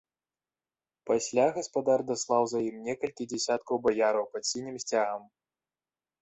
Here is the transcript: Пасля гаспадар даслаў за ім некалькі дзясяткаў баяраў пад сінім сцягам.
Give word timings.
Пасля 1.09 1.43
гаспадар 1.57 1.99
даслаў 2.11 2.43
за 2.53 2.59
ім 2.69 2.77
некалькі 2.87 3.29
дзясяткаў 3.35 3.75
баяраў 3.89 4.25
пад 4.33 4.43
сінім 4.53 4.75
сцягам. 4.87 5.23